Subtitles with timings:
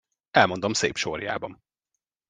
[0.31, 1.61] Elmondom szép sorjában.